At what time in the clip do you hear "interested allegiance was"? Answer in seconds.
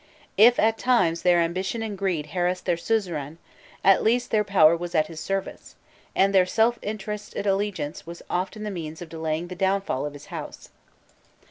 6.81-8.23